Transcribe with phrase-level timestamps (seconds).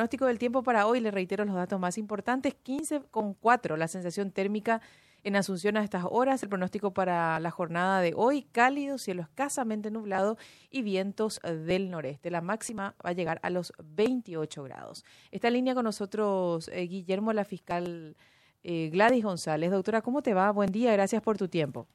[0.00, 4.80] pronóstico del tiempo para hoy, le reitero los datos más importantes, 15,4 la sensación térmica
[5.24, 9.90] en Asunción a estas horas, el pronóstico para la jornada de hoy, cálido, cielo escasamente
[9.90, 10.38] nublado
[10.70, 12.30] y vientos del noreste.
[12.30, 15.04] La máxima va a llegar a los 28 grados.
[15.32, 18.16] Está en línea con nosotros eh, Guillermo, la fiscal
[18.64, 19.70] eh, Gladys González.
[19.70, 20.50] Doctora, ¿cómo te va?
[20.50, 21.86] Buen día, gracias por tu tiempo.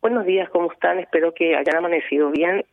[0.00, 0.98] Buenos días, ¿cómo están?
[0.98, 2.64] Espero que hayan amanecido bien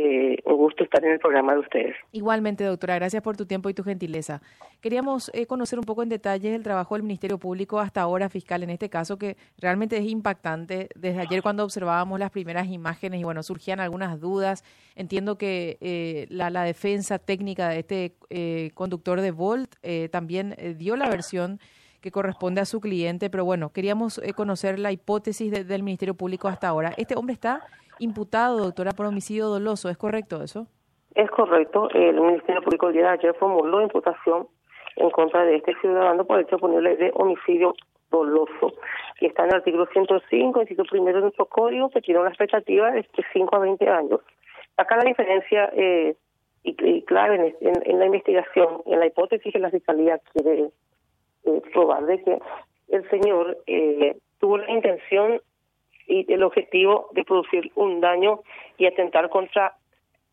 [0.00, 1.96] eh, un gusto estar en el programa de ustedes.
[2.12, 4.40] Igualmente, doctora, gracias por tu tiempo y tu gentileza.
[4.80, 8.62] Queríamos eh, conocer un poco en detalle el trabajo del Ministerio Público hasta ahora, fiscal,
[8.62, 10.88] en este caso, que realmente es impactante.
[10.94, 14.64] Desde ayer cuando observábamos las primeras imágenes y bueno, surgían algunas dudas.
[14.96, 20.54] Entiendo que eh, la, la, defensa técnica de este eh, conductor de Volt eh, también
[20.56, 21.60] eh, dio la versión
[22.00, 26.14] que corresponde a su cliente, pero bueno, queríamos eh, conocer la hipótesis de, del Ministerio
[26.14, 26.92] Público hasta ahora.
[26.96, 27.62] Este hombre está
[27.98, 29.88] imputado, doctora, por homicidio doloso.
[29.88, 30.66] ¿Es correcto eso?
[31.14, 31.90] Es correcto.
[31.90, 34.48] El Ministerio Público el día de ayer formuló imputación
[34.96, 37.74] en contra de este ciudadano por el hecho ponerle de homicidio
[38.10, 38.74] doloso,
[39.18, 42.90] que está en el artículo 105, inciso primero de nuestro código, que tiene una expectativa
[42.90, 44.20] de 5 a 20 años.
[44.76, 46.16] Acá la diferencia eh,
[46.62, 50.70] y, y, clave en, en, en, la investigación, en la hipótesis que la Fiscalía quiere
[51.44, 52.38] eh, probar de que
[52.88, 55.40] el señor eh, tuvo la intención
[56.06, 58.40] y el objetivo de producir un daño
[58.78, 59.76] y atentar contra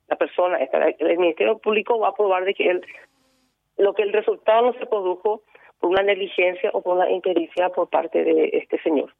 [0.07, 0.57] la persona.
[0.57, 2.85] El Ministerio Público va a probar de que él,
[3.77, 5.43] lo que el resultado no se produjo
[5.79, 9.13] por una negligencia o por una impericia por parte de este señor.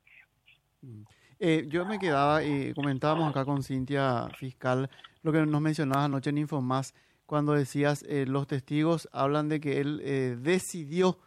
[1.40, 4.90] Eh, yo me quedaba, y comentábamos acá con Cintia Fiscal,
[5.22, 6.96] lo que nos mencionabas anoche en Infomás,
[7.28, 11.18] cuando decías, eh, los testigos hablan de que él eh, decidió,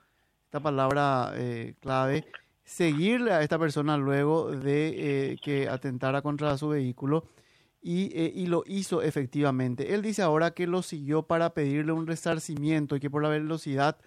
[0.50, 2.24] esta palabra eh, clave,
[2.64, 7.22] seguirle a esta persona luego de eh, que atentara contra su vehículo
[7.80, 9.94] y, eh, y, lo hizo efectivamente.
[9.94, 13.98] Él dice ahora que lo siguió para pedirle un resarcimiento y que por la velocidad,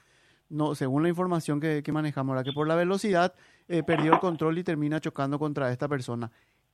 [0.49, 3.33] no, según la información que, que manejamos ahora, que por la velocidad
[3.88, 6.30] perdió el control y termina chocando contra esta persona.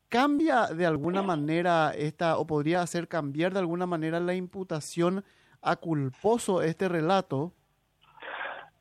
[0.08, 5.24] ¿Cambia de alguna manera esta, o podría hacer cambiar de alguna manera la imputación
[5.62, 7.54] a culposo este relato?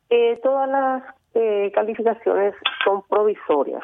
[0.09, 1.03] Eh, todas las
[1.35, 3.83] eh, calificaciones son provisorias.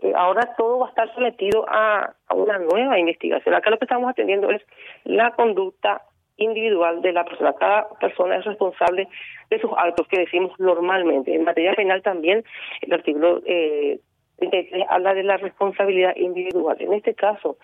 [0.00, 3.54] Eh, ahora todo va a estar sometido a, a, una nueva investigación.
[3.54, 4.62] Acá lo que estamos atendiendo es
[5.04, 6.02] la conducta
[6.36, 7.52] individual de la persona.
[7.54, 9.08] Cada persona es responsable
[9.50, 11.34] de sus actos que decimos normalmente.
[11.34, 12.44] En materia penal también
[12.82, 14.00] el artículo eh,
[14.38, 16.76] 33 habla de la responsabilidad individual.
[16.80, 17.58] En este caso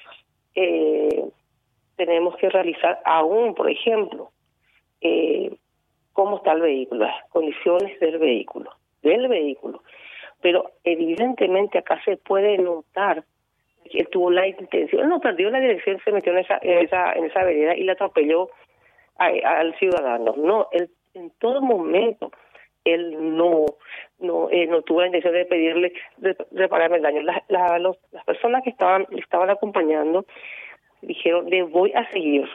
[0.55, 1.25] eh,
[1.97, 4.31] tenemos que realizar aún, por ejemplo,
[5.01, 5.55] eh,
[6.15, 8.71] cómo está el vehículo, las condiciones del vehículo,
[9.03, 9.83] del vehículo.
[10.41, 13.25] Pero evidentemente acá se puede notar
[13.91, 17.13] que él tuvo la intención, no perdió la dirección, se metió en esa, en esa,
[17.13, 18.49] en esa vereda y la atropelló
[19.19, 20.35] a, al ciudadano.
[20.39, 22.31] No, él en todo momento
[22.85, 23.65] él no
[24.19, 27.23] no eh, no tuvo la intención de pedirle de repararme el daño.
[27.23, 30.27] La, la, los, las personas que estaban estaban acompañando
[31.03, 32.49] dijeron le voy a seguir,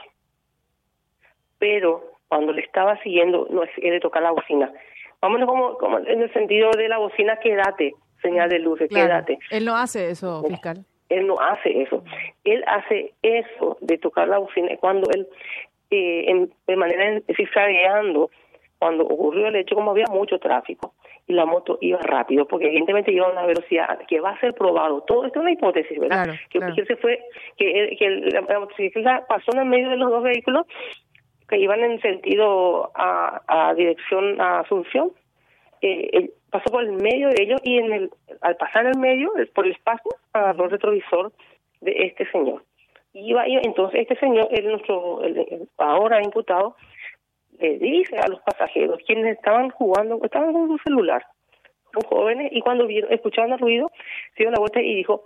[1.58, 4.72] pero cuando le estaba siguiendo, no es de tocar la bocina.
[5.22, 8.88] Vámonos como, como en el sentido de la bocina, quédate, señal de claro.
[8.88, 9.40] quédate.
[9.52, 10.86] Él no hace eso, fiscal.
[11.10, 12.04] Él no hace eso.
[12.44, 15.28] Él hace eso de tocar la bocina cuando él,
[15.90, 18.30] eh, en, de manera zigzagueando,
[18.78, 20.94] cuando ocurrió el hecho, como había mucho tráfico
[21.28, 24.54] y la moto iba rápido, porque evidentemente iba a una velocidad que va a ser
[24.54, 25.02] probado.
[25.02, 26.24] Todo esto es una hipótesis, ¿verdad?
[26.24, 26.76] Claro, que, claro.
[26.76, 27.20] que se fue,
[27.58, 30.66] que, que la motocicleta pasó en el medio de los dos vehículos
[31.50, 35.12] que iban en sentido a, a dirección a Asunción,
[35.82, 38.12] eh, pasó por el medio de ellos y en el,
[38.42, 41.32] al pasar el medio, por el espacio, agarró el retrovisor
[41.82, 42.64] de este señor.
[43.14, 46.76] Iba, iba entonces este señor, el, nuestro el, ahora imputado,
[47.60, 51.26] le dice a los pasajeros, quienes estaban jugando, estaban con su celular,
[51.94, 53.92] son jóvenes, y cuando vieron, escuchaban el ruido,
[54.36, 55.26] se dio la vuelta y dijo,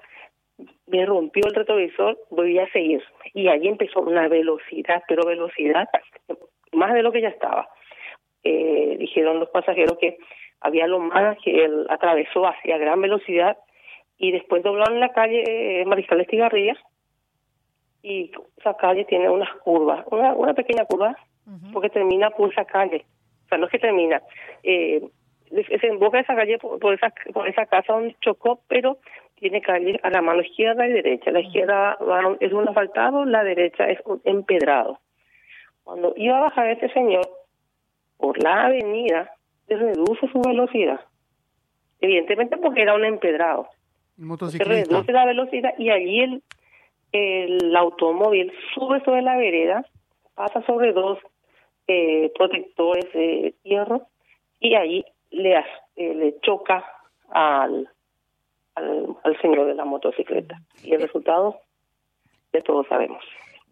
[0.87, 3.03] me rompió el retrovisor, voy a seguir.
[3.33, 5.87] Y allí empezó una velocidad, pero velocidad
[6.71, 7.69] más de lo que ya estaba.
[8.43, 10.17] Eh, dijeron los pasajeros que
[10.59, 13.57] había lo más que él atravesó hacia gran velocidad
[14.17, 15.43] y después doblaron la calle
[15.81, 16.77] eh, Mariscal de Estigarribia
[18.01, 21.15] y esa calle tiene unas curvas, una, una pequeña curva,
[21.47, 21.73] uh -huh.
[21.73, 23.05] porque termina por esa calle.
[23.45, 24.21] O sea, no es que termina.
[24.63, 25.01] Eh,
[25.49, 28.97] se emboca esa calle por, por, esa, por esa casa donde chocó, pero
[29.43, 31.29] tiene calle a la mano izquierda y derecha.
[31.29, 31.97] La izquierda
[32.39, 34.99] es un asfaltado, la derecha es un empedrado.
[35.83, 37.27] Cuando iba a bajar este señor
[38.17, 39.29] por la avenida,
[39.67, 41.01] se reduce su velocidad.
[41.99, 43.67] Evidentemente porque era un empedrado.
[44.49, 46.43] Se reduce la velocidad y allí el,
[47.11, 49.85] el automóvil sube sobre la vereda,
[50.35, 51.19] pasa sobre dos
[51.87, 54.03] eh, protectores de hierro
[54.61, 55.57] y ahí le,
[55.97, 56.85] eh, le choca
[57.29, 57.89] al,
[58.75, 60.61] al, señor de la motocicleta.
[60.83, 61.59] Y el eh, resultado,
[62.51, 63.23] de todos sabemos.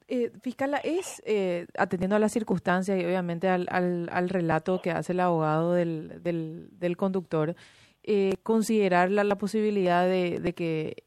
[0.07, 4.91] Eh, fiscala, es, eh, atendiendo a las circunstancias y obviamente al, al, al, relato que
[4.91, 7.55] hace el abogado del, del, del conductor,
[8.03, 11.03] eh, considerar la, la posibilidad de, de que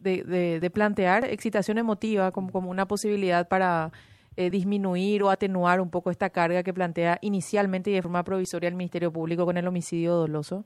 [0.00, 3.92] de, de, de, plantear excitación emotiva como, como una posibilidad para
[4.36, 8.68] eh, disminuir o atenuar un poco esta carga que plantea inicialmente y de forma provisoria
[8.68, 10.64] el Ministerio Público con el homicidio doloso?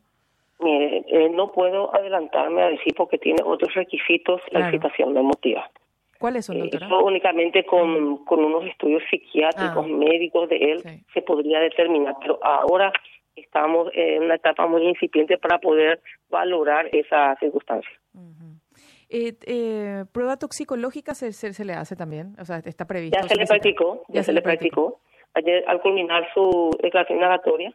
[0.61, 5.71] Mire, eh, no puedo adelantarme a decir porque tiene otros requisitos la excitación emotiva.
[6.19, 6.87] ¿Cuáles son, doctora?
[6.87, 9.89] Eso únicamente con, con unos estudios psiquiátricos, ah.
[9.89, 11.05] médicos de él, sí.
[11.15, 12.93] se podría determinar, pero ahora
[13.37, 17.93] estamos en una etapa muy incipiente para poder valorar esa circunstancia.
[18.13, 18.61] Uh -huh.
[19.09, 22.35] eh, eh, ¿Prueba toxicológica se, se, se, le hace también?
[22.41, 23.17] O sea, está previsto.
[23.23, 24.99] Ya se, le practicó, ya, se, se, le practicó.
[24.99, 25.15] practicó.
[25.35, 27.73] Ayer, al culminar su declaración indagatoria,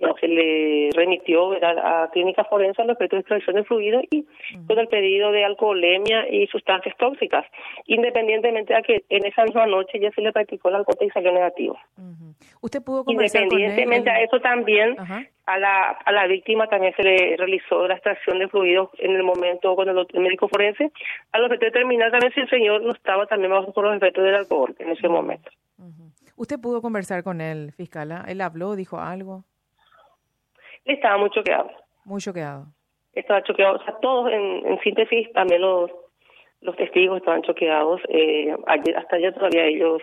[0.00, 4.26] ya se le remitió a, a clínica forense respecto de extracción de fluido y
[4.66, 7.44] con el pedido de alcoholemia y sustancias tóxicas,
[7.86, 11.32] independientemente de que en esa misma noche ya se le practicó la alcohol y salió
[11.32, 11.78] negativo.
[11.98, 12.34] Uh -huh.
[12.62, 14.22] ¿Usted pudo conversar Independientemente con él?
[14.22, 15.28] a eso también, uh -huh.
[15.46, 19.22] a la a la víctima también se le realizó la extracción de fluidos en el
[19.22, 20.90] momento con el, el médico forense,
[21.32, 24.34] a lo que determinar también si el señor no estaba también bajo los efectos del
[24.34, 25.50] alcohol en ese momento.
[26.36, 28.24] ¿Usted pudo conversar con él, fiscal?
[28.26, 29.44] ¿Él habló, dijo algo?
[30.84, 31.70] Estaba muy choqueado.
[32.04, 32.66] Muy choqueado.
[33.12, 35.90] Estaba choqueado, o sea, todos en, en síntesis, también los
[36.60, 38.00] los testigos estaban choqueados.
[38.08, 40.02] Eh, ayer, hasta ayer todavía ellos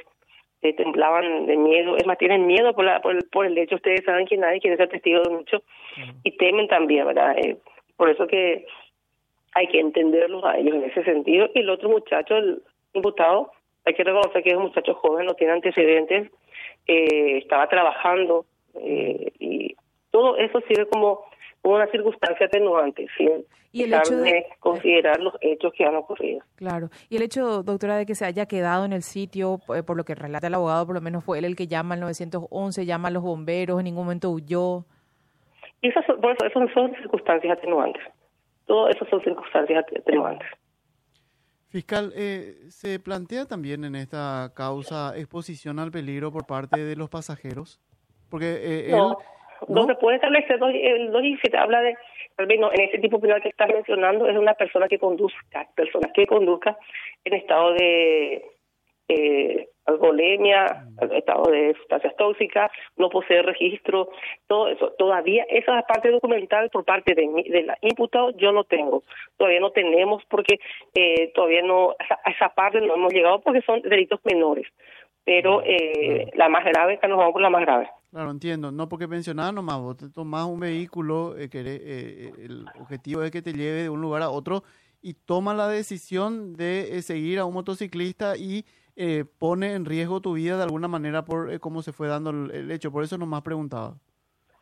[0.62, 1.96] eh, temblaban de miedo.
[1.98, 3.76] Es más, tienen miedo por, la, por, el, por el hecho.
[3.76, 6.16] Ustedes saben que nadie quiere ser testigo de mucho uh -huh.
[6.24, 7.38] y temen también, ¿verdad?
[7.38, 7.58] Eh,
[7.96, 8.66] por eso que
[9.54, 11.50] hay que entenderlos a ellos en ese sentido.
[11.54, 12.62] Y el otro muchacho, el
[12.94, 13.52] imputado,
[13.86, 16.32] hay que reconocer que es un muchacho joven, no tiene antecedentes,
[16.88, 18.46] eh, estaba trabajando
[18.82, 19.76] eh, y
[20.12, 21.22] todo eso sirve como
[21.64, 26.42] una circunstancia atenuante, sin y el hecho de considerar los hechos que han ocurrido.
[26.56, 26.90] Claro.
[27.10, 30.04] Y el hecho, doctora, de que se haya quedado en el sitio, eh, por lo
[30.04, 33.10] que relata el abogado, por lo menos fue él el que llama al 911, llama
[33.10, 34.86] a los bomberos, en ningún momento huyó.
[35.82, 38.02] Y esas, esas son circunstancias atenuantes.
[38.66, 40.48] Todo eso son circunstancias atenuantes.
[41.70, 47.10] Fiscal, eh, ¿se plantea también en esta causa exposición al peligro por parte de los
[47.10, 47.82] pasajeros?
[48.30, 49.12] Porque eh, no.
[49.12, 49.18] él
[49.68, 49.82] ¿no?
[49.82, 51.96] donde puede establecer el 217 habla de
[52.60, 56.28] no, en ese tipo penal que estás mencionando es una persona que conduzca, personas que
[56.28, 56.78] conduzca
[57.24, 58.46] en estado de
[59.10, 61.14] eh, alcoholemia, mm.
[61.14, 64.10] estado de sustancias tóxicas, no posee registro,
[64.48, 64.92] todo eso.
[64.98, 69.04] Todavía esa parte documental por parte de, de la imputado yo no tengo.
[69.38, 70.60] Todavía no tenemos porque
[70.94, 74.68] eh, todavía no, a esa parte no hemos llegado porque son delitos menores.
[75.28, 77.88] Pero eh, la más grave, que nos vamos por la más grave.
[78.10, 78.72] Claro, entiendo.
[78.72, 83.30] No porque mencionaba nomás, vos te tomás un vehículo, eh, que eh, el objetivo es
[83.30, 84.64] que te lleve de un lugar a otro
[85.02, 88.66] y toma la decisión de eh, seguir a un motociclista y
[88.96, 92.32] eh, pone en riesgo tu vida de alguna manera por eh, cómo se fue dando
[92.32, 92.92] el, el, hecho.
[92.92, 93.96] Por eso nomás preguntaba.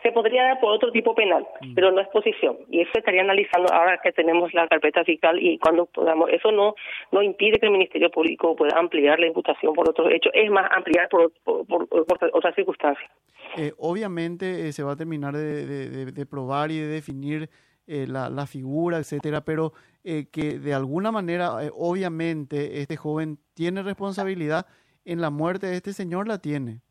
[0.05, 1.73] Se podría dar por otro tipo penal, mm.
[1.73, 2.57] pero no es posición.
[2.69, 6.29] Y eso estaría analizando ahora que tenemos la carpeta fiscal y cuando podamos.
[6.29, 6.75] Eso no
[7.11, 10.31] no impide que el Ministerio Público pueda ampliar la imputación por otros hechos.
[10.35, 13.09] Es más, ampliar por, por, por, por otras circunstancias.
[13.57, 17.49] Eh, obviamente eh, se va a terminar de, de, de, probar y de definir
[17.87, 23.81] eh, la, la, figura, etcétera, pero eh, que de alguna manera, obviamente, este joven tiene
[23.81, 24.67] responsabilidad
[25.03, 26.81] en la muerte de este señor, la tiene.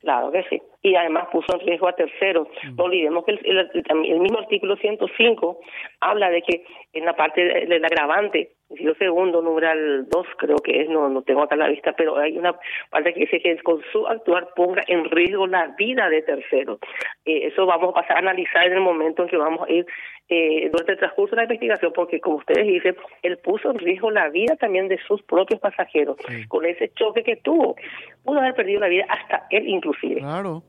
[0.00, 0.60] Claro que sí.
[0.82, 2.48] Y además puso en riesgo a terceros.
[2.64, 2.76] Mm.
[2.76, 3.70] No olvidemos que el, el,
[4.04, 5.60] el, mismo artículo 105
[6.00, 10.88] habla de que en la parte del agravante, siglo segundo, numeral 2 creo que es,
[10.88, 12.54] no, no tengo acá la vista, pero hay una
[12.90, 16.78] parte que dice que con su actuar ponga en riesgo la vida de terceros.
[17.24, 19.86] Eh, eso vamos a pasar a analizar en el momento en que vamos a ir
[20.28, 24.10] eh, durante el transcurso de la investigación, porque como ustedes dicen, él puso en riesgo
[24.10, 26.46] la vida también de sus propios pasajeros, sí.
[26.48, 27.76] con ese choque que tuvo.
[28.24, 30.20] Pudo haber perdido la vida hasta él inclusive.
[30.20, 30.62] Claro.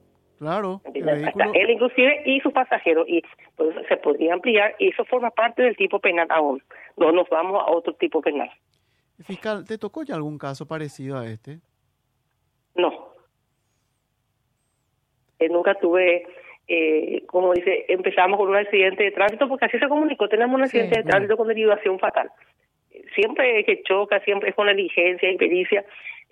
[0.44, 0.82] Claro.
[0.94, 3.24] El él inclusive y sus pasajeros y
[3.56, 6.62] pues se podría ampliar y eso forma parte del tipo penal aún.
[6.98, 8.52] No nos vamos a otro tipo penal.
[9.26, 11.60] Fiscal, ¿te tocó ya algún caso parecido a este?
[12.76, 13.14] No.
[15.40, 16.28] Eh, nunca tuve,
[16.68, 20.64] eh, como dice, empezamos con un accidente de tránsito porque así se comunicó, tenemos un
[20.64, 22.30] accidente sí, de tránsito con derivación fatal.
[23.16, 25.86] Siempre que choca, siempre es con negligencia y pericia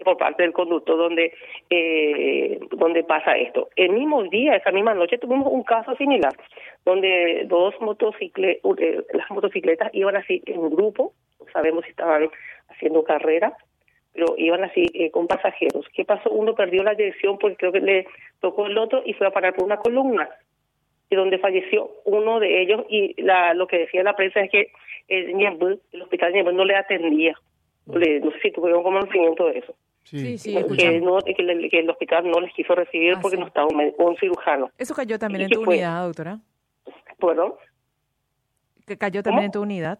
[0.03, 1.33] por parte del conductor donde
[1.69, 3.69] eh, donde pasa esto.
[3.75, 6.33] El mismo día, esa misma noche, tuvimos un caso similar,
[6.85, 12.29] donde dos motocicletas, eh, las motocicletas iban así en grupo, no sabemos si estaban
[12.69, 13.53] haciendo carrera,
[14.13, 15.85] pero iban así eh, con pasajeros.
[15.93, 16.29] ¿Qué pasó?
[16.31, 18.07] Uno perdió la dirección porque creo que le
[18.39, 20.29] tocó el otro y fue a parar por una columna,
[21.09, 24.71] y donde falleció uno de ellos y la, lo que decía la prensa es que
[25.09, 25.29] el,
[25.91, 27.35] el hospital no le atendía.
[27.93, 29.75] Le, no sé si tuvieron conocimiento de eso.
[30.03, 33.67] Sí, sí, que, no, que, que, el hospital no les quiso recibir porque no estaba
[33.67, 34.71] un, cirujano.
[34.77, 36.39] ¿Eso cayó también en tu unidad, doctora?
[37.19, 37.57] Bueno.
[38.85, 39.99] ¿Que cayó también en tu unidad?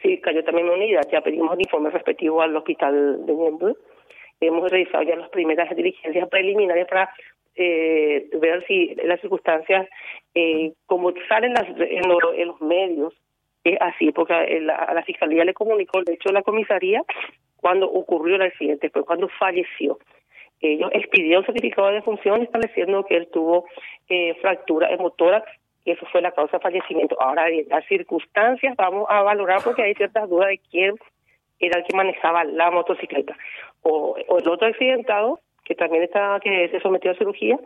[0.00, 1.02] Sí, cayó también en mi unidad.
[1.10, 3.76] Ya pedimos el informe respectivo al hospital de Niembro.
[4.40, 7.10] Hemos revisado ya las primeras diligencias preliminares para
[7.54, 9.88] eh, ver si las circunstancias,
[10.34, 12.08] eh, como salen las, en,
[12.46, 13.14] los medios,
[13.64, 17.02] es así, porque a la, la, fiscalía le comunicó, de hecho, la comisaría
[17.56, 19.98] cuando ocurrió el accidente, fue cuando falleció.
[20.60, 23.66] Ellos expidieron certificado de defunción estableciendo que él tuvo
[24.08, 25.44] eh, fractura en motora
[25.84, 27.20] y eso fue la causa de fallecimiento.
[27.20, 30.94] Ahora, en las circunstancias vamos a valorar porque hay ciertas dudas de quién
[31.58, 33.36] era el que manejaba la motocicleta.
[33.82, 37.58] O, el otro accidentado, que también está que se sometió a cirugía,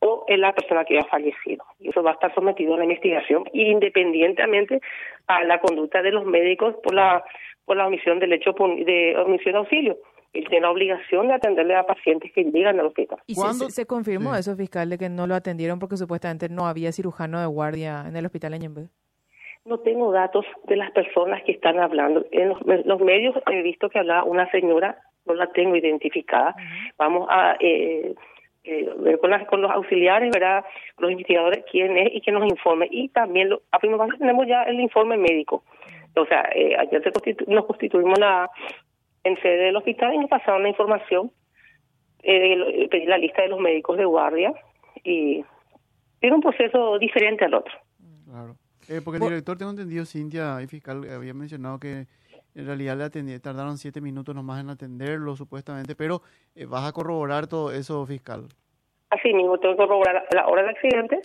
[0.00, 1.64] o es la persona que ha fallecido.
[1.78, 4.80] Y eso va a estar sometido a la investigación independientemente
[5.26, 7.24] a la conducta de los médicos por la
[7.64, 9.98] por la omisión del hecho de omisión de auxilio.
[10.32, 13.18] Él tiene la obligación de atenderle a pacientes que llegan al hospital.
[13.26, 16.92] ¿Y se, se, confirmó eso, fiscal, de que no lo atendieron porque supuestamente no había
[16.92, 18.88] cirujano de guardia en el hospital en Ñembe?
[19.64, 22.24] No tengo datos de las personas que están hablando.
[22.30, 26.54] En los, medios he visto que hablaba una señora, no la tengo identificada.
[26.96, 28.14] Vamos a eh,
[28.68, 30.64] eh, ver con, con los auxiliares, ¿verdad?
[30.98, 32.86] los investigadores, quién es y que nos informe.
[32.90, 35.64] Y también, lo, a primera tenemos ya el informe médico.
[36.14, 37.02] O sea, eh, ayer
[37.46, 38.50] nos constituimos la,
[39.24, 41.30] en sede del hospital y nos pasaron la información,
[42.22, 44.52] eh, pedí la lista de los médicos de guardia
[45.02, 45.44] y
[46.20, 47.74] tiene un proceso diferente al otro.
[48.28, 48.56] Claro.
[48.88, 52.06] Eh, porque el director, tengo entendido, Cintia, y fiscal, había mencionado que
[52.54, 56.22] en realidad le atendí, tardaron siete minutos nomás en atenderlo, supuestamente, pero
[56.54, 58.48] eh, ¿vas a corroborar todo eso, fiscal?
[59.10, 61.20] Así mismo, tengo que corroborar la hora del accidente,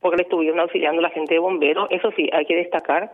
[0.00, 1.88] porque le estuvieron auxiliando la gente de bomberos.
[1.90, 3.12] Eso sí, hay que destacar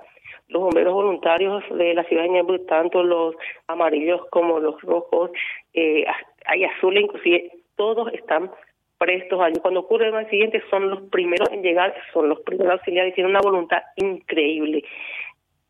[0.49, 3.35] los bomberos voluntarios de la ciudad de Ñembu, tanto los
[3.67, 5.31] amarillos como los rojos,
[5.75, 6.05] eh,
[6.47, 8.51] hay azules, inclusive todos están
[8.99, 9.59] prestos allí.
[9.61, 13.41] Cuando ocurre el accidente son los primeros en llegar, son los primeros auxiliares, tienen una
[13.41, 14.85] voluntad increíble,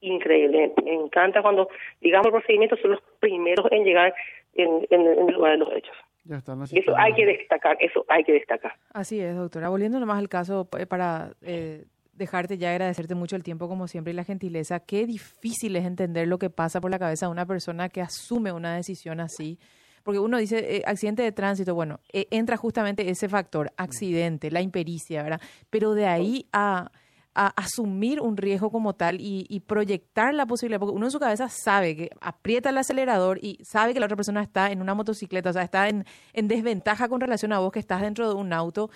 [0.07, 0.73] increíble.
[0.85, 1.69] Me encanta cuando,
[2.01, 4.15] digamos, el procedimiento son los primeros en llegar
[4.55, 5.97] en, en el lugar de los hechos.
[6.29, 8.73] Ya eso hay que destacar, eso hay que destacar.
[8.93, 9.69] Así es, doctora.
[9.69, 11.85] Volviendo nomás al caso, eh, para eh,
[12.15, 14.81] dejarte ya agradecerte mucho el tiempo como siempre y la gentileza.
[14.81, 18.51] Qué difícil es entender lo que pasa por la cabeza de una persona que asume
[18.51, 19.59] una decisión así.
[20.03, 24.63] Porque uno dice, eh, accidente de tránsito, bueno, eh, entra justamente ese factor, accidente, la
[24.63, 25.41] impericia, ¿verdad?
[25.71, 26.91] Pero de ahí a,
[27.37, 31.97] asumir un riesgo como tal y, proyectar la posibilidad, porque uno en su cabeza sabe
[31.97, 35.52] que aprieta el acelerador y sabe que la otra persona está en una motocicleta, o
[35.52, 38.90] sea, está en, en desventaja con relación a vos que estás dentro de un auto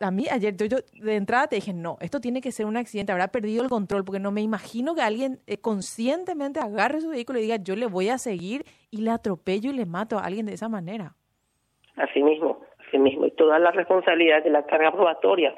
[0.00, 3.12] a mí ayer yo, de entrada te dije, no, esto tiene que ser un accidente,
[3.12, 7.38] habrá perdido el control, porque no me imagino que alguien eh, conscientemente agarre su vehículo
[7.38, 10.46] y diga, yo le voy a seguir y le atropello y le mato a alguien
[10.46, 11.14] de esa manera.
[11.96, 13.26] Así mismo, así mismo.
[13.26, 15.54] Y toda la responsabilidad de la carga probatoria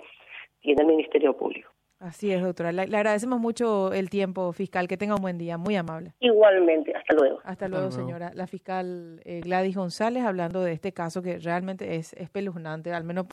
[0.61, 1.71] tiene el Ministerio Público.
[2.01, 2.71] Así es, doctora.
[2.71, 4.87] Le, agradecemos mucho el tiempo, fiscal.
[4.87, 5.59] Que tenga un buen día.
[5.59, 6.15] Muy amable.
[6.21, 6.95] Igualmente.
[6.95, 7.41] Hasta luego.
[7.43, 8.31] Hasta, luego, señora.
[8.35, 13.27] La fiscal eh, Gladys González hablando de este caso que realmente es espeluznante, al menos